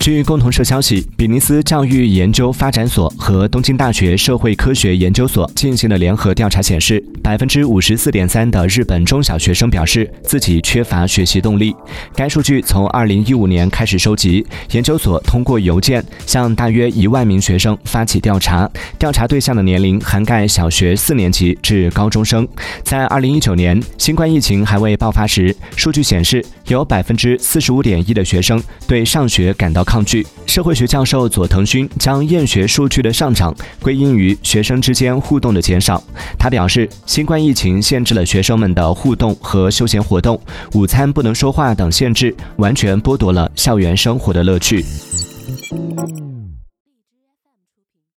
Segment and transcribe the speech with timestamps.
[0.00, 11.74] 据共同社消息，比尼斯教育研究发展所和东京大学社会科学研究所进行了联合调查显示，百分之五十四点三的日本中小学生表示自己缺乏学习动力。
[12.16, 22.46] 该数据从二零一五年开始收集，研究所通过邮件向大约一万名学生发起调查，调查对象的年龄涵盖小学四年级至高中生。
[22.82, 29.82] 在二零一九年，新冠疫情还未爆发时，数据显示有百分之四十五点一的学生对上学感到。
[29.92, 30.26] 抗拒。
[30.46, 36.02] 社会学教授佐藤勋将厌学数据的上涨归因于学生之间互动的减少。
[36.38, 40.40] 他表示，新冠疫情限制了学生们的互动和休闲活动，
[40.72, 44.82] 午餐不能说话等限制，完全剥夺了校园生活的乐趣。